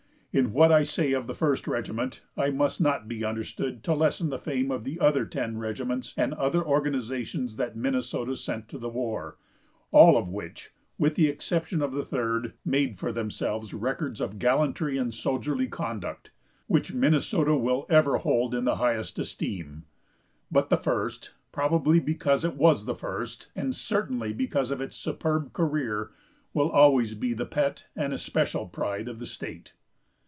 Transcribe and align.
In 0.33 0.53
what 0.53 0.71
I 0.71 0.83
say 0.83 1.11
of 1.11 1.27
the 1.27 1.35
first 1.35 1.67
regiment, 1.67 2.21
I 2.37 2.51
must 2.51 2.79
not 2.79 3.05
be 3.09 3.25
understood 3.25 3.83
to 3.83 3.93
lessen 3.93 4.29
the 4.29 4.39
fame 4.39 4.71
of 4.71 4.85
the 4.85 4.97
other 4.97 5.25
ten 5.25 5.57
regiments 5.57 6.13
and 6.15 6.33
other 6.33 6.63
organizations 6.63 7.57
that 7.57 7.75
Minnesota 7.75 8.37
sent 8.37 8.69
to 8.69 8.77
the 8.77 8.87
war, 8.87 9.35
all 9.91 10.15
of 10.15 10.29
which, 10.29 10.71
with 10.97 11.15
the 11.15 11.27
exception 11.27 11.81
of 11.81 11.91
the 11.91 12.05
Third, 12.05 12.53
made 12.63 12.97
for 12.97 13.11
themselves 13.11 13.73
records 13.73 14.21
of 14.21 14.39
gallantry 14.39 14.97
and 14.97 15.13
soldierly 15.13 15.67
conduct, 15.67 16.31
which 16.67 16.93
Minnesota 16.93 17.57
will 17.57 17.85
ever 17.89 18.19
hold 18.19 18.55
in 18.55 18.63
the 18.63 18.77
highest 18.77 19.19
esteem. 19.19 19.83
But 20.49 20.69
the 20.69 20.77
First, 20.77 21.33
probably 21.51 21.99
because 21.99 22.45
it 22.45 22.55
was 22.55 22.85
the 22.85 22.95
first, 22.95 23.49
and 23.53 23.75
certainly 23.75 24.31
because 24.31 24.71
of 24.71 24.79
its 24.79 24.95
superb 24.95 25.51
career, 25.51 26.11
will 26.53 26.69
always 26.71 27.15
be 27.15 27.33
the 27.33 27.45
pet 27.45 27.87
and 27.97 28.13
especial 28.13 28.65
pride 28.65 29.09
of 29.09 29.19
the 29.19 29.25
state. 29.27 29.73